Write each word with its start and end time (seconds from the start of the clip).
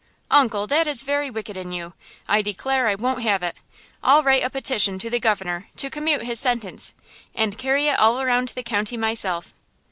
"Uncle, 0.31 0.65
that 0.65 0.87
is 0.87 1.03
very 1.03 1.29
wicked 1.29 1.55
in 1.55 1.71
you! 1.71 1.93
I 2.27 2.41
declare 2.41 2.87
I 2.87 2.95
won't 2.95 3.21
have 3.21 3.43
it! 3.43 3.55
I'll 4.01 4.23
write 4.23 4.43
a 4.43 4.49
petition 4.49 4.97
to 4.97 5.11
the 5.11 5.19
Governor 5.19 5.69
to 5.75 5.91
commute 5.91 6.23
his 6.23 6.39
sentence, 6.39 6.95
and 7.35 7.55
carry 7.55 7.87
it 7.87 7.99
all 7.99 8.19
around 8.19 8.47
the 8.47 8.63
county 8.63 8.97
myself!" 8.97 9.53